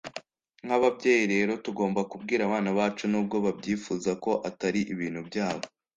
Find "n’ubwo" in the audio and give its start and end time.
3.11-3.37